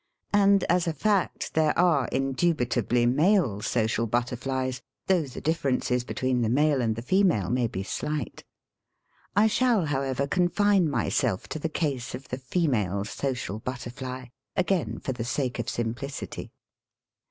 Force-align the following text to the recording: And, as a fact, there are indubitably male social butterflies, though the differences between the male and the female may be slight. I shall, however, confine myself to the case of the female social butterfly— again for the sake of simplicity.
And, 0.33 0.63
as 0.63 0.87
a 0.87 0.93
fact, 0.93 1.53
there 1.53 1.77
are 1.77 2.07
indubitably 2.11 3.05
male 3.05 3.61
social 3.61 4.07
butterflies, 4.07 4.81
though 5.05 5.27
the 5.27 5.41
differences 5.41 6.03
between 6.03 6.41
the 6.41 6.49
male 6.49 6.81
and 6.81 6.95
the 6.95 7.03
female 7.03 7.51
may 7.51 7.67
be 7.67 7.83
slight. 7.83 8.43
I 9.35 9.45
shall, 9.45 9.85
however, 9.85 10.25
confine 10.25 10.89
myself 10.89 11.47
to 11.49 11.59
the 11.59 11.69
case 11.69 12.15
of 12.15 12.29
the 12.29 12.39
female 12.39 13.05
social 13.05 13.59
butterfly— 13.59 14.29
again 14.55 14.97
for 14.97 15.11
the 15.13 15.23
sake 15.23 15.59
of 15.59 15.69
simplicity. 15.69 16.51